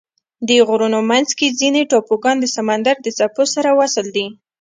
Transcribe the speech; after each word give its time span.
د 0.47 0.49
غرونو 0.67 0.99
منځ 1.11 1.29
کې 1.37 1.55
ځینې 1.59 1.81
ټاپوګان 1.91 2.37
د 2.39 2.45
سمندر 2.55 2.95
د 3.01 3.07
څپو 3.17 3.43
سره 3.53 3.69
وصل 3.79 4.05
دي. 4.15 4.27